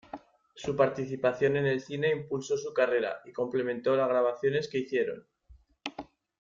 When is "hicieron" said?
4.79-5.27